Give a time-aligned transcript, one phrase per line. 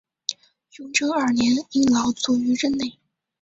[0.79, 2.97] 雍正二年因劳卒于任内。